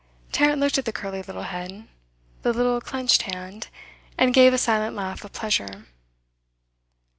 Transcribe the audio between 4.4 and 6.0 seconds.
a silent laugh of pleasure.